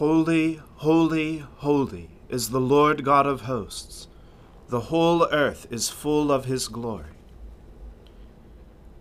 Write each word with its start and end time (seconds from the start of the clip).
Holy, 0.00 0.58
holy, 0.76 1.44
holy 1.56 2.08
is 2.30 2.48
the 2.48 2.58
Lord 2.58 3.04
God 3.04 3.26
of 3.26 3.42
hosts. 3.42 4.08
The 4.70 4.88
whole 4.88 5.28
earth 5.30 5.66
is 5.70 5.90
full 5.90 6.32
of 6.32 6.46
his 6.46 6.68
glory. 6.68 7.18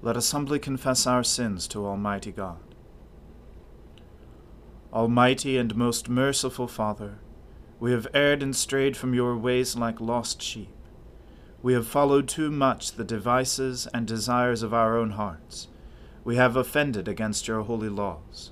Let 0.02 0.18
us 0.18 0.34
humbly 0.34 0.60
confess 0.60 1.08
our 1.08 1.24
sins 1.24 1.70
to 1.70 1.86
Almighty 1.86 2.34
God. 2.34 2.60
Almighty 4.92 5.58
and 5.58 5.74
most 5.74 6.10
merciful 6.10 6.68
Father, 6.68 7.20
we 7.80 7.94
have 7.94 8.08
erred 8.14 8.44
and 8.44 8.54
strayed 8.54 8.98
from 8.98 9.14
your 9.14 9.38
ways 9.38 9.78
like 9.78 10.02
lost 10.02 10.42
sheep. 10.42 10.76
We 11.64 11.72
have 11.76 11.88
followed 11.88 12.28
too 12.28 12.52
much 12.52 12.92
the 12.92 13.06
devices 13.06 13.88
and 13.94 14.06
desires 14.06 14.64
of 14.64 14.74
our 14.74 14.98
own 14.98 15.12
hearts. 15.12 15.70
We 16.26 16.36
have 16.36 16.58
offended 16.58 17.08
against 17.08 17.48
your 17.48 17.62
holy 17.62 17.88
laws. 17.88 18.52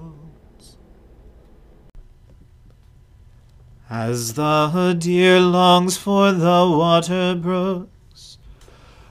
As 3.91 4.35
the 4.35 4.95
deer 4.97 5.41
longs 5.41 5.97
for 5.97 6.31
the 6.31 6.65
water 6.65 7.35
brooks, 7.35 8.37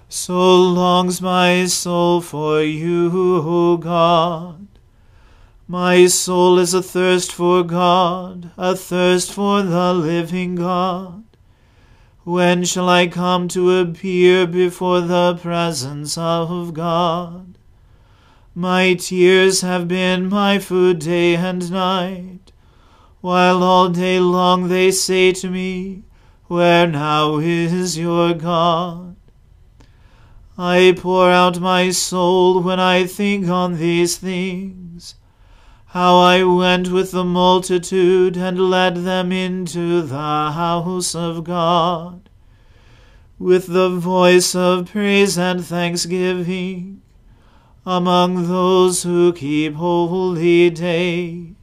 so 0.08 0.56
longs 0.56 1.20
my 1.20 1.66
soul 1.66 2.22
for 2.22 2.62
you, 2.62 3.10
O 3.44 3.76
God. 3.76 4.68
My 5.68 6.06
soul 6.06 6.58
is 6.58 6.74
athirst 6.74 7.30
for 7.30 7.62
God, 7.62 8.52
athirst 8.56 9.30
for 9.30 9.60
the 9.60 9.92
living 9.92 10.54
God. 10.54 11.24
When 12.24 12.64
shall 12.64 12.88
I 12.88 13.06
come 13.06 13.48
to 13.48 13.80
appear 13.80 14.46
before 14.46 15.02
the 15.02 15.34
presence 15.34 16.16
of 16.16 16.72
God? 16.72 17.58
My 18.54 18.94
tears 18.94 19.60
have 19.60 19.88
been 19.88 20.30
my 20.30 20.58
food 20.58 21.00
day 21.00 21.36
and 21.36 21.70
night, 21.70 22.50
while 23.20 23.62
all 23.62 23.88
day 23.88 24.18
long 24.18 24.68
they 24.68 24.90
say 24.90 25.32
to 25.32 25.50
me, 25.50 26.02
Where 26.46 26.86
now 26.86 27.38
is 27.38 27.98
your 27.98 28.34
God? 28.34 29.16
I 30.56 30.94
pour 30.96 31.30
out 31.30 31.60
my 31.60 31.90
soul 31.90 32.62
when 32.62 32.78
I 32.78 33.06
think 33.06 33.48
on 33.48 33.78
these 33.78 34.18
things 34.18 35.14
how 35.90 36.20
I 36.20 36.44
went 36.44 36.88
with 36.92 37.10
the 37.10 37.24
multitude 37.24 38.36
and 38.36 38.70
led 38.70 38.98
them 38.98 39.32
into 39.32 40.02
the 40.02 40.52
house 40.52 41.16
of 41.16 41.42
God, 41.42 42.30
with 43.40 43.66
the 43.66 43.88
voice 43.88 44.54
of 44.54 44.92
praise 44.92 45.36
and 45.36 45.64
thanksgiving, 45.64 47.02
among 47.84 48.46
those 48.46 49.02
who 49.02 49.32
keep 49.32 49.74
holy 49.74 50.70
day. 50.70 51.54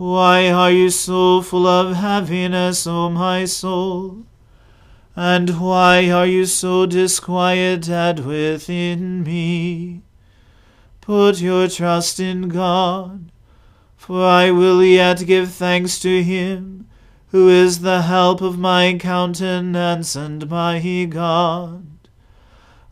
Why 0.00 0.50
are 0.50 0.70
you 0.70 0.88
so 0.88 1.42
full 1.42 1.66
of 1.66 1.94
heaviness, 1.94 2.86
O 2.86 3.10
my 3.10 3.44
soul? 3.44 4.24
And 5.14 5.60
why 5.60 6.08
are 6.08 6.24
you 6.24 6.46
so 6.46 6.86
disquieted 6.86 8.24
within 8.24 9.22
me? 9.22 10.00
Put 11.02 11.42
your 11.42 11.68
trust 11.68 12.18
in 12.18 12.48
God, 12.48 13.30
for 13.98 14.24
I 14.24 14.50
will 14.50 14.82
yet 14.82 15.26
give 15.26 15.52
thanks 15.52 15.98
to 15.98 16.22
him, 16.22 16.88
who 17.26 17.50
is 17.50 17.80
the 17.80 18.00
help 18.00 18.40
of 18.40 18.58
my 18.58 18.96
countenance 18.98 20.16
and 20.16 20.48
my 20.48 20.80
God. 21.10 22.08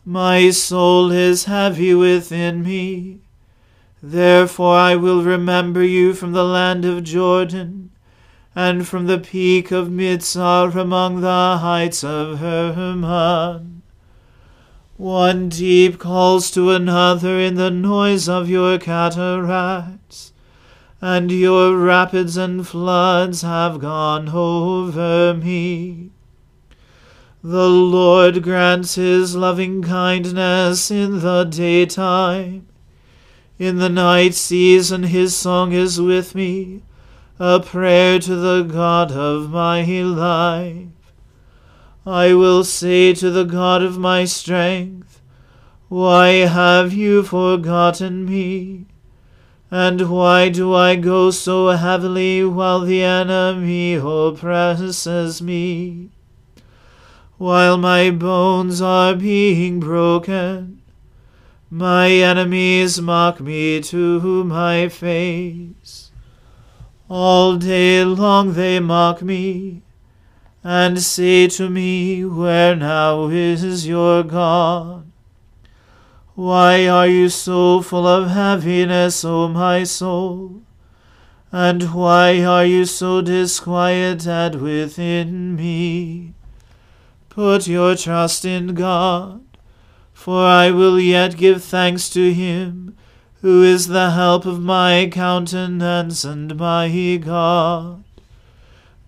My 0.05 0.51
soul 0.51 1.11
is 1.11 1.45
heavy 1.45 1.95
within 1.95 2.61
me. 2.61 3.21
Therefore 4.01 4.75
I 4.75 4.95
will 4.95 5.23
remember 5.23 5.83
you 5.83 6.13
from 6.13 6.31
the 6.31 6.45
land 6.45 6.85
of 6.85 7.03
Jordan, 7.03 7.91
and 8.55 8.87
from 8.87 9.07
the 9.07 9.19
peak 9.19 9.71
of 9.71 9.89
Mizar 9.89 10.75
among 10.75 11.21
the 11.21 11.57
heights 11.57 12.03
of 12.03 12.39
Hermon. 12.39 13.81
One 14.95 15.49
deep 15.49 15.99
calls 15.99 16.49
to 16.51 16.71
another 16.71 17.39
in 17.39 17.55
the 17.55 17.71
noise 17.71 18.29
of 18.29 18.49
your 18.49 18.77
cataracts, 18.77 20.31
and 21.01 21.29
your 21.29 21.77
rapids 21.77 22.37
and 22.37 22.65
floods 22.65 23.41
have 23.41 23.79
gone 23.79 24.29
over 24.29 25.33
me. 25.33 26.11
The 27.43 27.69
Lord 27.69 28.43
grants 28.43 28.95
his 28.95 29.35
loving 29.35 29.81
kindness 29.81 30.89
in 30.89 31.19
the 31.19 31.43
daytime. 31.43 32.68
In 33.59 33.75
the 33.75 33.89
night 33.89 34.35
season 34.35 35.03
his 35.03 35.35
song 35.35 35.73
is 35.73 35.99
with 35.99 36.33
me, 36.33 36.81
a 37.37 37.59
prayer 37.59 38.17
to 38.17 38.35
the 38.37 38.61
God 38.63 39.11
of 39.11 39.49
my 39.49 39.83
life. 40.01 40.87
I 42.05 42.33
will 42.35 42.63
say 42.63 43.13
to 43.15 43.29
the 43.29 43.43
God 43.43 43.83
of 43.83 43.97
my 43.97 44.23
strength, 44.23 45.21
Why 45.89 46.47
have 46.47 46.93
you 46.93 47.21
forgotten 47.21 48.25
me? 48.25 48.85
And 49.69 50.09
why 50.09 50.47
do 50.47 50.73
I 50.73 50.95
go 50.95 51.29
so 51.29 51.67
heavily 51.71 52.45
while 52.45 52.79
the 52.79 53.03
enemy 53.03 53.95
oppresses 53.95 55.41
me? 55.41 56.11
While 57.37 57.77
my 57.77 58.09
bones 58.09 58.81
are 58.81 59.15
being 59.15 59.81
broken, 59.81 60.78
my 61.69 62.09
enemies 62.09 62.99
mock 62.99 63.39
me 63.39 63.79
to 63.81 64.43
my 64.43 64.89
face. 64.89 66.11
All 67.09 67.57
day 67.57 68.03
long 68.03 68.53
they 68.53 68.79
mock 68.79 69.21
me, 69.21 69.81
and 70.63 70.99
say 70.99 71.47
to 71.47 71.69
me, 71.69 72.25
Where 72.25 72.75
now 72.75 73.27
is 73.27 73.87
your 73.87 74.23
God? 74.23 75.11
Why 76.35 76.87
are 76.87 77.07
you 77.07 77.29
so 77.29 77.81
full 77.81 78.07
of 78.07 78.29
heaviness, 78.29 79.25
O 79.25 79.47
my 79.47 79.83
soul? 79.83 80.61
And 81.51 81.93
why 81.93 82.43
are 82.43 82.65
you 82.65 82.85
so 82.85 83.21
disquieted 83.21 84.61
within 84.61 85.55
me? 85.55 86.33
Put 87.27 87.67
your 87.67 87.95
trust 87.95 88.45
in 88.45 88.73
God, 88.73 89.41
for 90.19 90.43
I 90.43 90.69
will 90.69 90.99
yet 90.99 91.37
give 91.37 91.63
thanks 91.63 92.09
to 92.09 92.33
him, 92.33 92.93
who 93.41 93.63
is 93.63 93.87
the 93.87 94.11
help 94.11 94.45
of 94.45 94.59
my 94.61 95.07
countenance 95.09 96.25
and 96.25 96.57
my 96.57 97.15
God. 97.23 98.03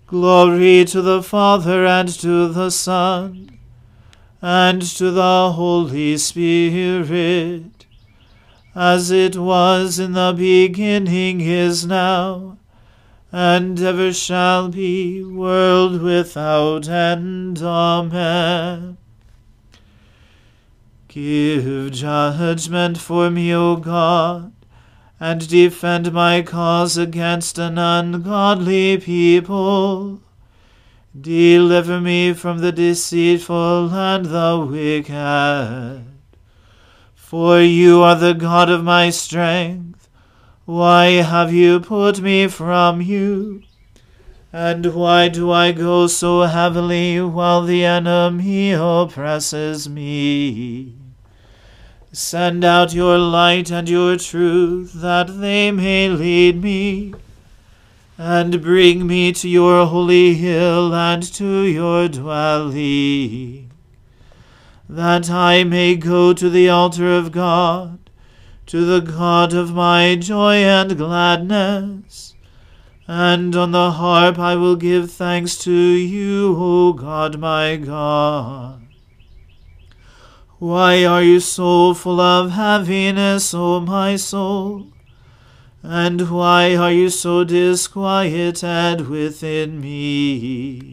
Glory 0.06 0.86
to 0.86 1.02
the 1.02 1.22
Father 1.22 1.84
and 1.84 2.08
to 2.08 2.48
the 2.48 2.70
Son 2.70 3.58
and 4.40 4.80
to 4.80 5.10
the 5.10 5.52
Holy 5.52 6.16
Spirit, 6.16 7.84
as 8.74 9.10
it 9.10 9.36
was 9.36 9.98
in 9.98 10.12
the 10.12 10.32
beginning 10.34 11.42
is 11.42 11.84
now, 11.84 12.56
and 13.30 13.78
ever 13.78 14.14
shall 14.14 14.70
be, 14.70 15.22
world 15.22 16.00
without 16.00 16.88
end. 16.88 17.60
Amen. 17.60 18.96
Give 21.12 21.92
judgment 21.92 22.98
for 22.98 23.30
me, 23.30 23.54
O 23.54 23.76
God, 23.76 24.52
and 25.20 25.48
defend 25.48 26.12
my 26.12 26.42
cause 26.42 26.96
against 26.96 27.58
an 27.58 27.76
ungodly 27.78 28.98
people 28.98 30.22
Deliver 31.18 32.00
me 32.00 32.32
from 32.32 32.60
the 32.60 32.72
deceitful 32.72 33.92
and 33.92 34.24
the 34.24 34.66
wicked. 34.66 36.06
For 37.14 37.60
you 37.60 38.00
are 38.00 38.14
the 38.14 38.32
God 38.32 38.70
of 38.70 38.82
my 38.82 39.10
strength. 39.10 40.08
Why 40.64 41.20
have 41.20 41.52
you 41.52 41.80
put 41.80 42.22
me 42.22 42.48
from 42.48 43.02
you? 43.02 43.62
And 44.54 44.94
why 44.94 45.28
do 45.28 45.50
I 45.50 45.72
go 45.72 46.06
so 46.06 46.42
heavily 46.42 47.20
while 47.20 47.62
the 47.62 47.84
enemy 47.84 48.72
oppresses 48.72 49.90
me? 49.90 51.01
Send 52.14 52.62
out 52.62 52.92
your 52.92 53.16
light 53.16 53.70
and 53.70 53.88
your 53.88 54.18
truth, 54.18 54.92
that 54.92 55.40
they 55.40 55.70
may 55.70 56.10
lead 56.10 56.62
me 56.62 57.14
and 58.18 58.60
bring 58.60 59.06
me 59.06 59.32
to 59.32 59.48
your 59.48 59.86
holy 59.86 60.34
hill 60.34 60.94
and 60.94 61.22
to 61.22 61.62
your 61.62 62.08
dwelling, 62.08 63.70
that 64.90 65.30
I 65.30 65.64
may 65.64 65.96
go 65.96 66.34
to 66.34 66.50
the 66.50 66.68
altar 66.68 67.10
of 67.16 67.32
God, 67.32 67.98
to 68.66 68.84
the 68.84 69.00
God 69.00 69.54
of 69.54 69.72
my 69.72 70.14
joy 70.16 70.56
and 70.56 70.98
gladness. 70.98 72.34
And 73.08 73.56
on 73.56 73.72
the 73.72 73.92
harp 73.92 74.38
I 74.38 74.54
will 74.54 74.76
give 74.76 75.10
thanks 75.10 75.56
to 75.64 75.72
you, 75.72 76.56
O 76.58 76.92
God 76.92 77.38
my 77.38 77.76
God. 77.76 78.81
Why 80.62 81.04
are 81.04 81.24
you 81.24 81.40
so 81.40 81.92
full 81.92 82.20
of 82.20 82.52
heaviness, 82.52 83.52
O 83.52 83.80
my 83.80 84.14
soul? 84.14 84.92
And 85.82 86.30
why 86.30 86.76
are 86.76 86.92
you 86.92 87.08
so 87.08 87.42
disquieted 87.42 89.08
within 89.08 89.80
me? 89.80 90.92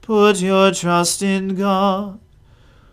Put 0.00 0.40
your 0.40 0.70
trust 0.72 1.22
in 1.22 1.54
God, 1.54 2.18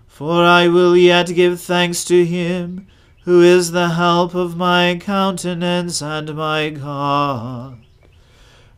for 0.06 0.44
I 0.44 0.68
will 0.68 0.98
yet 0.98 1.28
give 1.28 1.62
thanks 1.62 2.04
to 2.12 2.26
him, 2.26 2.86
who 3.24 3.42
is 3.42 3.72
the 3.72 3.92
help 3.92 4.36
of 4.36 4.58
my 4.58 5.00
countenance 5.00 6.02
and 6.02 6.36
my 6.36 6.72
God. 6.72 7.78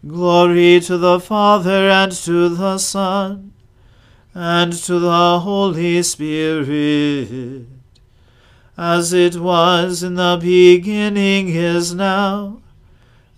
Glory 0.05 0.79
to 0.81 0.99
the 0.99 1.19
Father 1.19 1.89
and 1.89 2.11
to 2.11 2.47
the 2.47 2.77
Son 2.77 3.54
and 4.35 4.73
to 4.73 4.99
the 4.99 5.39
Holy 5.39 6.03
Spirit 6.03 7.67
as 8.77 9.13
it 9.13 9.37
was 9.37 10.03
in 10.03 10.15
the 10.15 10.37
beginning 10.39 11.47
is 11.47 11.95
now, 11.95 12.61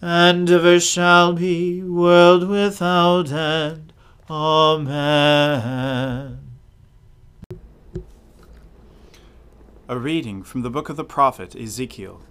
and 0.02 0.50
ever 0.50 0.80
shall 0.80 1.34
be, 1.34 1.84
world 1.84 2.48
without 2.48 3.32
end. 3.32 3.94
Amen. 4.30 4.80
A 9.90 9.98
reading 9.98 10.44
from 10.44 10.64
the 10.64 10.70
book 10.72 10.90
of 10.90 10.98
the 10.98 11.06
prophet 11.06 11.56
Ezekiel. 11.56 12.22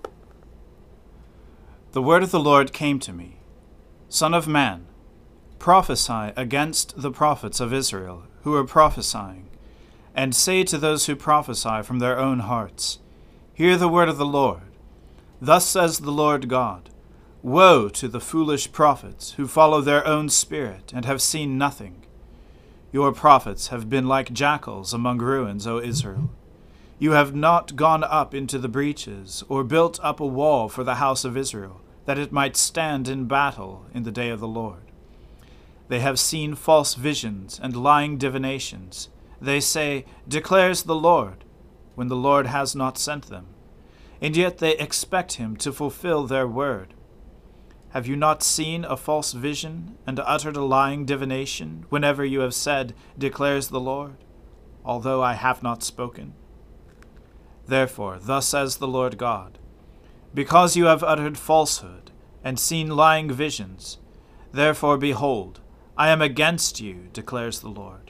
The 1.92 2.02
word 2.02 2.22
of 2.24 2.32
the 2.32 2.40
Lord 2.40 2.72
came 2.72 2.98
to 3.00 3.12
me 3.12 3.36
Son 4.08 4.34
of 4.34 4.48
man, 4.48 4.86
prophesy 5.60 6.32
against 6.36 7.00
the 7.00 7.12
prophets 7.12 7.60
of 7.60 7.72
Israel 7.72 8.24
who 8.46 8.54
are 8.54 8.62
prophesying 8.62 9.44
and 10.14 10.32
say 10.32 10.62
to 10.62 10.78
those 10.78 11.06
who 11.06 11.16
prophesy 11.16 11.82
from 11.82 11.98
their 11.98 12.16
own 12.16 12.38
hearts, 12.38 13.00
Hear 13.52 13.76
the 13.76 13.88
word 13.88 14.08
of 14.08 14.18
the 14.18 14.24
Lord. 14.24 14.62
Thus 15.40 15.66
says 15.66 15.98
the 15.98 16.12
Lord 16.12 16.48
God 16.48 16.88
Woe 17.42 17.88
to 17.88 18.06
the 18.06 18.20
foolish 18.20 18.70
prophets 18.70 19.32
who 19.32 19.48
follow 19.48 19.80
their 19.80 20.06
own 20.06 20.28
spirit 20.28 20.92
and 20.94 21.04
have 21.04 21.20
seen 21.20 21.58
nothing. 21.58 22.04
Your 22.92 23.10
prophets 23.10 23.68
have 23.68 23.90
been 23.90 24.06
like 24.06 24.32
jackals 24.32 24.94
among 24.94 25.18
ruins, 25.18 25.66
O 25.66 25.80
Israel. 25.80 26.30
You 27.00 27.12
have 27.12 27.34
not 27.34 27.74
gone 27.74 28.04
up 28.04 28.32
into 28.32 28.60
the 28.60 28.68
breaches, 28.68 29.42
or 29.48 29.64
built 29.64 29.98
up 30.04 30.20
a 30.20 30.26
wall 30.26 30.68
for 30.68 30.84
the 30.84 30.94
house 30.94 31.24
of 31.24 31.36
Israel, 31.36 31.80
that 32.04 32.16
it 32.16 32.30
might 32.30 32.56
stand 32.56 33.08
in 33.08 33.24
battle 33.24 33.86
in 33.92 34.04
the 34.04 34.12
day 34.12 34.28
of 34.28 34.38
the 34.38 34.46
Lord. 34.46 34.85
They 35.88 36.00
have 36.00 36.18
seen 36.18 36.54
false 36.54 36.94
visions 36.94 37.60
and 37.62 37.76
lying 37.76 38.18
divinations 38.18 39.08
they 39.40 39.60
say, 39.60 40.04
Declares 40.26 40.84
the 40.84 40.94
Lord, 40.94 41.44
when 41.94 42.08
the 42.08 42.16
Lord 42.16 42.46
has 42.46 42.74
not 42.74 42.98
sent 42.98 43.26
them. 43.26 43.46
And 44.20 44.36
yet 44.36 44.58
they 44.58 44.76
expect 44.78 45.34
him 45.34 45.56
to 45.58 45.72
fulfill 45.72 46.26
their 46.26 46.46
word. 46.46 46.94
Have 47.90 48.06
you 48.06 48.16
not 48.16 48.42
seen 48.42 48.84
a 48.84 48.96
false 48.96 49.32
vision 49.32 49.96
and 50.06 50.18
uttered 50.20 50.56
a 50.56 50.64
lying 50.64 51.04
divination 51.04 51.86
whenever 51.88 52.24
you 52.24 52.40
have 52.40 52.54
said, 52.54 52.94
Declares 53.16 53.68
the 53.68 53.80
Lord, 53.80 54.16
although 54.84 55.22
I 55.22 55.34
have 55.34 55.62
not 55.62 55.82
spoken? 55.82 56.34
Therefore, 57.66 58.18
thus 58.20 58.48
says 58.48 58.76
the 58.76 58.88
Lord 58.88 59.18
God 59.18 59.58
Because 60.34 60.76
you 60.76 60.86
have 60.86 61.02
uttered 61.02 61.38
falsehood 61.38 62.10
and 62.44 62.58
seen 62.58 62.96
lying 62.96 63.30
visions, 63.30 63.98
therefore 64.52 64.98
behold, 64.98 65.60
I 65.96 66.10
am 66.10 66.22
against 66.22 66.80
you, 66.80 67.08
declares 67.12 67.60
the 67.60 67.68
Lord 67.68 68.06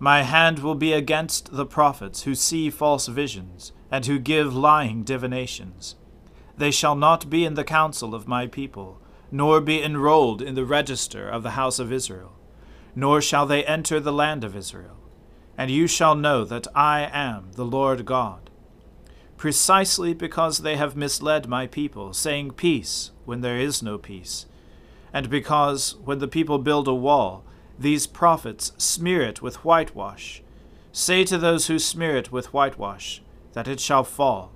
my 0.00 0.22
hand 0.22 0.60
will 0.60 0.76
be 0.76 0.92
against 0.92 1.52
the 1.52 1.66
prophets 1.66 2.22
who 2.22 2.34
see 2.34 2.70
false 2.70 3.08
visions, 3.08 3.72
and 3.90 4.06
who 4.06 4.18
give 4.18 4.54
lying 4.54 5.02
divinations. 5.02 5.96
They 6.56 6.70
shall 6.70 6.94
not 6.94 7.28
be 7.28 7.44
in 7.44 7.54
the 7.54 7.64
council 7.64 8.14
of 8.14 8.28
my 8.28 8.46
people, 8.46 9.00
nor 9.32 9.60
be 9.60 9.82
enrolled 9.82 10.40
in 10.40 10.54
the 10.54 10.64
register 10.64 11.28
of 11.28 11.42
the 11.42 11.52
house 11.52 11.78
of 11.78 11.92
Israel, 11.92 12.32
nor 12.94 13.20
shall 13.20 13.46
they 13.46 13.64
enter 13.64 13.98
the 13.98 14.12
land 14.12 14.44
of 14.44 14.54
Israel. 14.54 14.96
And 15.56 15.70
you 15.70 15.88
shall 15.88 16.14
know 16.14 16.44
that 16.44 16.68
I 16.74 17.08
am 17.12 17.50
the 17.54 17.64
Lord 17.64 18.04
God. 18.06 18.50
precisely 19.38 20.12
because 20.12 20.58
they 20.58 20.76
have 20.76 20.96
misled 20.96 21.48
my 21.48 21.66
people, 21.66 22.12
saying 22.12 22.50
peace 22.50 23.12
when 23.24 23.40
there 23.40 23.58
is 23.58 23.82
no 23.82 23.96
peace, 23.96 24.46
and 25.12 25.30
because, 25.30 25.96
when 26.04 26.18
the 26.18 26.28
people 26.28 26.58
build 26.58 26.88
a 26.88 26.94
wall, 26.94 27.44
these 27.78 28.06
prophets 28.06 28.72
smear 28.76 29.22
it 29.22 29.40
with 29.40 29.64
whitewash. 29.64 30.42
Say 30.92 31.24
to 31.24 31.38
those 31.38 31.68
who 31.68 31.78
smear 31.78 32.16
it 32.16 32.32
with 32.32 32.52
whitewash 32.52 33.22
that 33.52 33.68
it 33.68 33.80
shall 33.80 34.04
fall. 34.04 34.52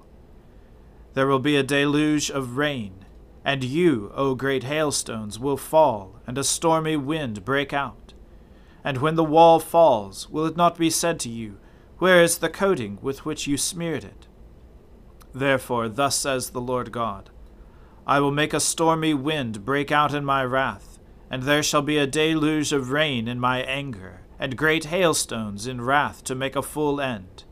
There 1.14 1.26
will 1.26 1.38
be 1.38 1.56
a 1.56 1.62
deluge 1.62 2.30
of 2.30 2.56
rain, 2.56 3.04
and 3.44 3.62
you, 3.62 4.10
O 4.14 4.34
great 4.34 4.64
hailstones, 4.64 5.38
will 5.38 5.56
fall, 5.56 6.20
and 6.26 6.36
a 6.36 6.44
stormy 6.44 6.96
wind 6.96 7.44
break 7.44 7.72
out. 7.72 8.12
And 8.84 8.98
when 8.98 9.14
the 9.14 9.24
wall 9.24 9.60
falls, 9.60 10.28
will 10.28 10.46
it 10.46 10.56
not 10.56 10.76
be 10.76 10.90
said 10.90 11.20
to 11.20 11.28
you, 11.28 11.58
Where 11.98 12.22
is 12.22 12.38
the 12.38 12.48
coating 12.48 12.98
with 13.00 13.24
which 13.24 13.46
you 13.46 13.56
smeared 13.56 14.04
it? 14.04 14.26
Therefore, 15.32 15.88
thus 15.88 16.16
says 16.16 16.50
the 16.50 16.60
Lord 16.60 16.92
God 16.92 17.30
I 18.06 18.18
will 18.20 18.32
make 18.32 18.52
a 18.52 18.60
stormy 18.60 19.14
wind 19.14 19.64
break 19.64 19.92
out 19.92 20.12
in 20.12 20.24
my 20.24 20.44
wrath, 20.44 20.98
and 21.30 21.44
there 21.44 21.62
shall 21.62 21.82
be 21.82 21.98
a 21.98 22.06
deluge 22.06 22.72
of 22.72 22.90
rain 22.90 23.28
in 23.28 23.38
my 23.38 23.62
anger, 23.62 24.22
and 24.38 24.56
great 24.56 24.86
hailstones 24.86 25.66
in 25.66 25.80
wrath 25.80 26.24
to 26.24 26.34
make 26.34 26.56
a 26.56 26.62
full 26.62 27.00
end. 27.00 27.44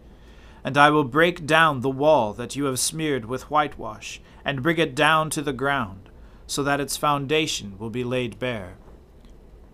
And 0.64 0.76
I 0.76 0.90
will 0.90 1.04
break 1.04 1.46
down 1.46 1.80
the 1.80 1.88
wall 1.88 2.32
that 2.34 2.56
you 2.56 2.64
have 2.64 2.80
smeared 2.80 3.24
with 3.24 3.50
whitewash, 3.50 4.20
and 4.44 4.62
bring 4.62 4.78
it 4.78 4.94
down 4.94 5.30
to 5.30 5.42
the 5.42 5.52
ground, 5.52 6.08
so 6.46 6.62
that 6.64 6.80
its 6.80 6.96
foundation 6.96 7.78
will 7.78 7.90
be 7.90 8.04
laid 8.04 8.38
bare. 8.38 8.76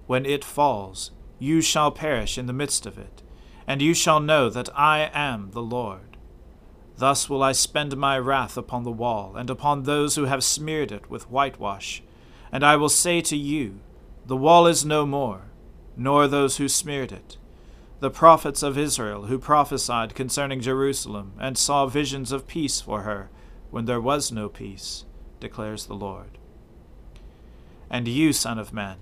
When 0.06 0.26
it 0.26 0.44
falls, 0.44 1.10
you 1.38 1.60
shall 1.60 1.90
perish 1.90 2.36
in 2.36 2.46
the 2.46 2.52
midst 2.52 2.86
of 2.86 2.98
it, 2.98 3.22
and 3.66 3.80
you 3.80 3.94
shall 3.94 4.20
know 4.20 4.50
that 4.50 4.68
I 4.78 5.10
am 5.12 5.50
the 5.52 5.62
Lord. 5.62 6.05
Thus 6.98 7.28
will 7.28 7.42
I 7.42 7.52
spend 7.52 7.96
my 7.96 8.18
wrath 8.18 8.56
upon 8.56 8.84
the 8.84 8.90
wall, 8.90 9.34
and 9.36 9.50
upon 9.50 9.82
those 9.82 10.16
who 10.16 10.24
have 10.24 10.42
smeared 10.42 10.92
it 10.92 11.10
with 11.10 11.30
whitewash. 11.30 12.02
And 12.50 12.64
I 12.64 12.76
will 12.76 12.88
say 12.88 13.20
to 13.22 13.36
you, 13.36 13.80
The 14.26 14.36
wall 14.36 14.66
is 14.66 14.84
no 14.84 15.04
more, 15.04 15.42
nor 15.96 16.26
those 16.26 16.56
who 16.56 16.68
smeared 16.68 17.12
it 17.12 17.36
the 18.00 18.10
prophets 18.10 18.62
of 18.62 18.76
Israel 18.76 19.26
who 19.26 19.38
prophesied 19.38 20.14
concerning 20.14 20.60
Jerusalem, 20.60 21.32
and 21.38 21.56
saw 21.56 21.86
visions 21.86 22.30
of 22.30 22.46
peace 22.46 22.80
for 22.80 23.02
her, 23.02 23.30
when 23.70 23.86
there 23.86 24.00
was 24.00 24.30
no 24.30 24.48
peace, 24.48 25.04
declares 25.40 25.86
the 25.86 25.94
Lord. 25.94 26.38
And 27.88 28.06
you, 28.06 28.32
Son 28.32 28.58
of 28.58 28.72
Man, 28.72 28.98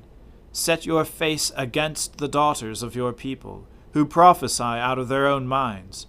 set 0.53 0.87
your 0.87 1.05
face 1.05 1.51
against 1.57 2.19
the 2.19 2.29
daughters 2.29 2.83
of 2.83 2.95
your 2.95 3.13
people, 3.13 3.67
who 3.93 4.07
prophesy 4.07 4.63
out 4.63 4.99
of 4.99 5.09
their 5.09 5.27
own 5.27 5.47
minds. 5.47 6.07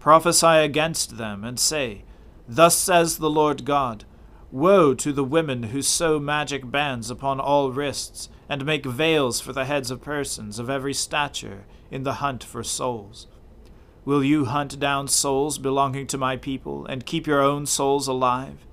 Prophesy 0.00 0.46
against 0.46 1.16
them, 1.16 1.44
and 1.44 1.58
say, 1.58 2.04
Thus 2.48 2.76
says 2.76 3.18
the 3.18 3.30
Lord 3.30 3.64
God 3.64 4.04
Woe 4.50 4.94
to 4.94 5.12
the 5.12 5.24
women 5.24 5.64
who 5.64 5.82
sew 5.82 6.18
magic 6.18 6.70
bands 6.70 7.10
upon 7.10 7.38
all 7.38 7.70
wrists, 7.70 8.30
and 8.48 8.64
make 8.64 8.86
veils 8.86 9.40
for 9.40 9.52
the 9.52 9.66
heads 9.66 9.90
of 9.90 10.00
persons 10.00 10.58
of 10.58 10.70
every 10.70 10.94
stature 10.94 11.66
in 11.90 12.02
the 12.02 12.14
hunt 12.14 12.42
for 12.42 12.62
souls. 12.62 13.26
Will 14.06 14.24
you 14.24 14.46
hunt 14.46 14.80
down 14.80 15.06
souls 15.08 15.58
belonging 15.58 16.06
to 16.06 16.16
my 16.16 16.36
people, 16.38 16.86
and 16.86 17.04
keep 17.04 17.26
your 17.26 17.42
own 17.42 17.66
souls 17.66 18.08
alive? 18.08 18.66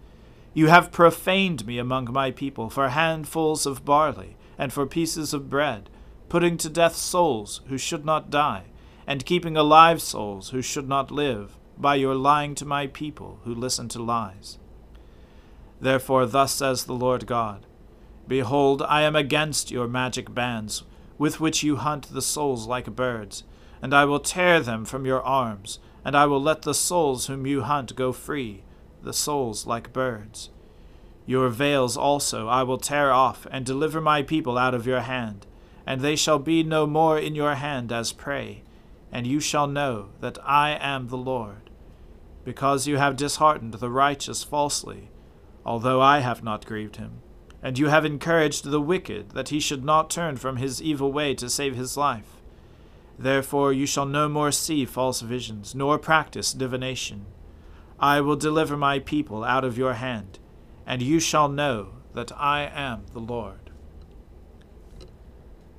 You 0.53 0.67
have 0.67 0.94
profaned 0.94 1.67
me 1.67 1.77
among 1.77 2.13
my 2.13 2.32
people 2.32 2.70
for 2.70 2.88
handfuls 2.88 3.65
of 3.65 3.84
barley, 3.84 4.38
and 4.58 4.72
for 4.72 4.86
pieces 4.86 5.34
of 5.34 5.50
bread, 5.50 5.89
putting 6.29 6.55
to 6.58 6.70
death 6.70 6.96
souls 6.96 7.60
who 7.67 7.77
should 7.77 8.05
not 8.05 8.29
die, 8.29 8.63
and 9.08 9.26
keeping 9.26 9.56
alive 9.56 10.02
souls 10.02 10.50
who 10.50 10.62
should 10.62 10.88
not 10.88 11.12
live, 11.12 11.58
by 11.78 11.96
your 11.96 12.16
lying 12.16 12.56
to 12.56 12.66
my 12.66 12.88
people 12.88 13.40
who 13.44 13.54
listen 13.54 13.88
to 13.90 14.02
lies. 14.02 14.58
Therefore, 15.80 16.26
thus 16.26 16.54
says 16.54 16.86
the 16.86 16.94
Lord 16.94 17.28
God 17.28 17.66
Behold, 18.28 18.82
I 18.82 19.04
am 19.04 19.16
against 19.16 19.72
your 19.72 19.88
magic 19.88 20.34
bands 20.34 20.84
with 21.18 21.40
which 21.40 21.64
you 21.64 21.78
hunt 21.78 22.12
the 22.12 22.22
souls 22.22 22.68
like 22.68 22.96
birds, 22.96 23.44
and 23.82 23.94
I 23.94 24.06
will 24.06 24.20
tear 24.20 24.60
them 24.60 24.86
from 24.86 25.06
your 25.06 25.22
arms, 25.22 25.80
and 26.04 26.16
I 26.16 26.26
will 26.26 26.42
let 26.42 26.64
the 26.64 26.74
souls 26.74 27.28
whom 27.28 27.46
you 27.46 27.62
hunt 27.62 27.96
go 27.96 28.12
free, 28.12 28.64
the 29.04 29.14
souls 29.14 29.66
like 29.66 29.94
birds. 29.94 30.50
Your 31.26 31.50
veils 31.50 31.96
also 31.96 32.48
I 32.48 32.64
will 32.64 32.78
tear 32.78 33.12
off, 33.12 33.48
and 33.52 33.66
deliver 33.66 34.02
my 34.02 34.24
people 34.24 34.58
out 34.58 34.74
of 34.74 34.88
your 34.88 35.02
hand, 35.02 35.46
and 35.86 36.02
they 36.02 36.16
shall 36.16 36.40
be 36.40 36.64
no 36.64 36.88
more 36.88 37.20
in 37.20 37.36
your 37.36 37.56
hand 37.56 37.92
as 37.92 38.12
prey, 38.12 38.64
and 39.15 39.25
you 39.25 39.39
shall 39.39 39.67
know 39.67 40.10
that 40.19 40.38
I 40.43 40.77
am 40.79 41.07
the 41.07 41.17
Lord. 41.17 41.69
Because 42.43 42.86
you 42.86 42.98
have 42.98 43.15
disheartened 43.15 43.75
the 43.75 43.89
righteous 43.89 44.43
falsely, 44.43 45.10
although 45.65 46.01
I 46.01 46.19
have 46.19 46.43
not 46.43 46.65
grieved 46.65 46.98
him 46.98 47.22
and 47.65 47.79
you 47.79 47.88
have 47.88 48.05
encouraged 48.05 48.65
the 48.65 48.79
wicked, 48.79 49.31
that 49.31 49.50
he 49.50 49.60
should 49.60 49.84
not 49.84 50.07
turn 50.07 50.38
from 50.38 50.57
his 50.57 50.84
evil 50.84 51.12
way 51.12 51.34
to 51.34 51.50
save 51.50 51.75
his 51.75 51.98
life. 51.98 52.36
Therefore 53.17 53.74
you 53.74 53.88
shall 53.88 54.05
no 54.05 54.29
more 54.29 54.51
see 54.51 54.86
false 54.86 55.22
visions, 55.22 55.74
nor 55.74 55.98
practice 55.98 56.53
divination. 56.53 57.25
I 58.00 58.22
will 58.22 58.36
deliver 58.36 58.77
my 58.77 59.00
people 59.00 59.43
out 59.43 59.63
of 59.63 59.79
your 59.79 59.93
hand, 59.93 60.38
and 60.86 61.01
you 61.01 61.19
shall 61.19 61.50
know 61.50 61.93
that 62.13 62.31
I 62.38 62.69
am 62.72 63.07
the 63.13 63.19
Lord. 63.19 63.72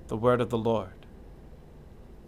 The 0.09 0.17
word 0.17 0.41
of 0.41 0.51
the 0.51 0.59
Lord. 0.59 0.96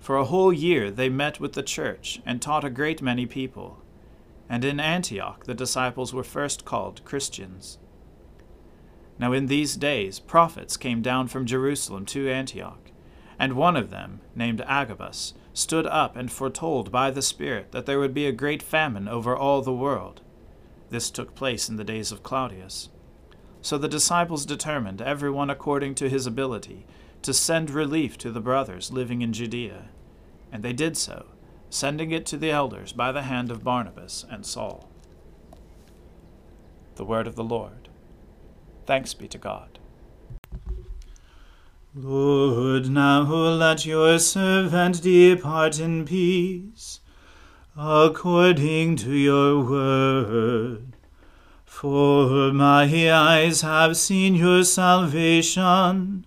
For 0.00 0.16
a 0.16 0.24
whole 0.24 0.52
year 0.52 0.90
they 0.90 1.08
met 1.08 1.38
with 1.38 1.52
the 1.52 1.62
church 1.62 2.20
and 2.24 2.40
taught 2.40 2.64
a 2.64 2.70
great 2.70 3.02
many 3.02 3.26
people. 3.26 3.82
And 4.48 4.64
in 4.64 4.80
Antioch 4.80 5.44
the 5.44 5.54
disciples 5.54 6.12
were 6.12 6.24
first 6.24 6.64
called 6.64 7.04
Christians. 7.04 7.78
Now 9.18 9.32
in 9.34 9.46
these 9.46 9.76
days 9.76 10.18
prophets 10.18 10.78
came 10.78 11.02
down 11.02 11.28
from 11.28 11.44
Jerusalem 11.44 12.06
to 12.06 12.30
Antioch, 12.30 12.90
and 13.38 13.52
one 13.52 13.76
of 13.76 13.90
them, 13.90 14.20
named 14.34 14.62
Agabus, 14.66 15.34
stood 15.52 15.86
up 15.86 16.16
and 16.16 16.32
foretold 16.32 16.90
by 16.90 17.10
the 17.10 17.22
Spirit 17.22 17.72
that 17.72 17.84
there 17.84 17.98
would 17.98 18.14
be 18.14 18.26
a 18.26 18.32
great 18.32 18.62
famine 18.62 19.06
over 19.06 19.36
all 19.36 19.60
the 19.60 19.72
world. 19.72 20.22
This 20.88 21.10
took 21.10 21.34
place 21.34 21.68
in 21.68 21.76
the 21.76 21.84
days 21.84 22.10
of 22.10 22.22
Claudius. 22.22 22.88
So 23.62 23.76
the 23.76 23.88
disciples 23.88 24.46
determined, 24.46 25.02
every 25.02 25.30
one 25.30 25.50
according 25.50 25.94
to 25.96 26.08
his 26.08 26.26
ability, 26.26 26.86
to 27.22 27.34
send 27.34 27.70
relief 27.70 28.16
to 28.18 28.30
the 28.30 28.40
brothers 28.40 28.90
living 28.90 29.22
in 29.22 29.32
Judea. 29.32 29.88
And 30.52 30.62
they 30.62 30.72
did 30.72 30.96
so, 30.96 31.26
sending 31.68 32.10
it 32.10 32.26
to 32.26 32.36
the 32.36 32.50
elders 32.50 32.92
by 32.92 33.12
the 33.12 33.22
hand 33.22 33.50
of 33.50 33.64
Barnabas 33.64 34.24
and 34.30 34.44
Saul. 34.44 34.90
The 36.96 37.04
word 37.04 37.26
of 37.26 37.36
the 37.36 37.44
Lord. 37.44 37.88
Thanks 38.86 39.14
be 39.14 39.28
to 39.28 39.38
God. 39.38 39.78
Lord, 41.94 42.88
now 42.88 43.22
let 43.22 43.84
your 43.84 44.18
servant 44.20 45.02
depart 45.02 45.80
in 45.80 46.04
peace, 46.04 47.00
according 47.76 48.96
to 48.96 49.12
your 49.12 49.64
word. 49.64 50.96
For 51.64 52.52
my 52.52 53.10
eyes 53.10 53.62
have 53.62 53.96
seen 53.96 54.36
your 54.36 54.62
salvation, 54.62 56.26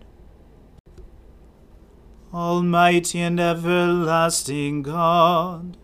Almighty 2.33 3.19
and 3.19 3.41
everlasting 3.41 4.83
God, 4.83 5.75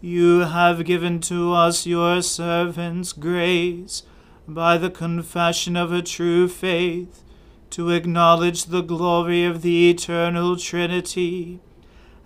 you 0.00 0.40
have 0.40 0.84
given 0.84 1.20
to 1.22 1.52
us, 1.52 1.86
your 1.86 2.22
servants, 2.22 3.12
grace 3.12 4.04
by 4.46 4.78
the 4.78 4.90
confession 4.90 5.76
of 5.76 5.92
a 5.92 6.00
true 6.00 6.46
faith, 6.46 7.24
to 7.70 7.90
acknowledge 7.90 8.66
the 8.66 8.82
glory 8.82 9.44
of 9.44 9.62
the 9.62 9.90
eternal 9.90 10.56
Trinity, 10.56 11.58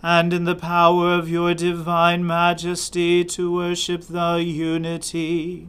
and 0.03 0.35
in 0.35 0.45
the 0.45 0.55
power 0.55 1.15
of 1.15 1.31
your 1.31 1.55
divine 1.55 2.27
majesty 2.27 3.25
to 3.25 3.51
worship 3.51 4.03
the 4.03 4.37
unity. 4.37 5.69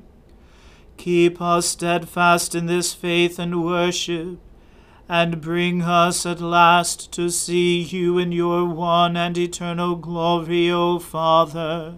Keep 0.97 1.41
us 1.41 1.67
steadfast 1.67 2.53
in 2.53 2.65
this 2.65 2.93
faith 2.93 3.39
and 3.39 3.63
worship, 3.63 4.39
and 5.09 5.41
bring 5.41 5.81
us 5.81 6.25
at 6.25 6.41
last 6.41 7.11
to 7.13 7.29
see 7.29 7.81
you 7.81 8.17
in 8.17 8.31
your 8.31 8.65
one 8.65 9.15
and 9.15 9.37
eternal 9.37 9.95
glory, 9.95 10.69
O 10.69 10.99
Father 10.99 11.95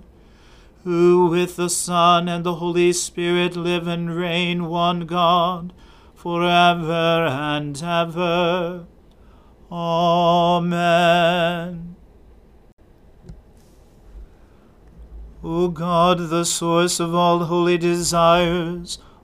who 0.83 1.27
with 1.27 1.55
the 1.55 1.69
Son 1.69 2.27
and 2.27 2.43
the 2.43 2.55
Holy 2.55 2.91
Spirit 2.93 3.55
live 3.55 3.87
and 3.87 4.15
reign 4.15 4.65
one 4.65 5.05
God, 5.05 5.71
for 6.15 6.43
ever 6.43 7.27
and 7.27 7.79
ever. 7.83 8.87
Amen. 9.71 10.75
O 15.43 15.67
God, 15.69 16.29
the 16.29 16.43
source 16.43 16.99
of 16.99 17.13
all 17.13 17.45
holy 17.45 17.77
desires, 17.77 18.97